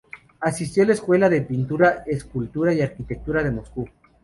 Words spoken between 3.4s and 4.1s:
de Moscú.